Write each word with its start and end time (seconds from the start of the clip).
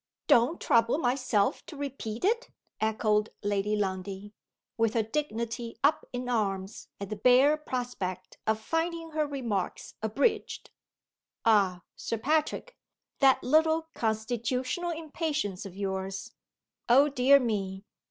"Don't 0.25 0.59
trouble 0.59 0.97
myself 0.97 1.63
to 1.67 1.77
repeat 1.77 2.25
it?" 2.25 2.49
echoed 2.79 3.29
Lady 3.43 3.75
Lundie 3.75 4.33
with 4.75 4.95
her 4.95 5.03
dignity 5.03 5.77
up 5.83 6.05
in 6.11 6.27
arms 6.27 6.87
at 6.99 7.11
the 7.11 7.15
bare 7.15 7.55
prospect 7.55 8.39
of 8.47 8.59
finding 8.59 9.11
her 9.11 9.27
remarks 9.27 9.93
abridged. 10.01 10.71
"Ah, 11.45 11.83
Sir 11.95 12.17
Patrick! 12.17 12.75
that 13.19 13.43
little 13.43 13.89
constitutional 13.93 14.89
impatience 14.89 15.67
of 15.67 15.77
yours! 15.77 16.33
Oh, 16.89 17.07
dear 17.07 17.39
me! 17.39 17.83